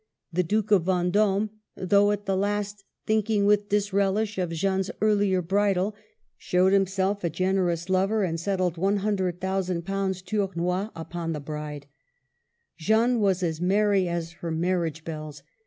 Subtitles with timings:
[0.33, 0.71] The Duke.
[0.71, 5.93] of Vendome— though at the last think ing with disrehsh of Jeanne's earHer bridal—
[6.49, 11.85] showed himself a generous lover, and settled ;^ioo, ooo Tournois upon the bride.
[12.79, 15.43] Jeanne was as merry as her marriage bells.